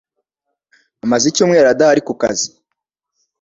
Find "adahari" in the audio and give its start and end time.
1.69-2.01